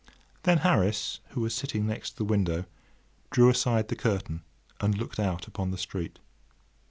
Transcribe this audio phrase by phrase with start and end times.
[0.41, 2.65] Then Harris, who was sitting next the window,
[3.29, 4.41] drew aside the curtain
[4.79, 6.17] and looked out upon the street.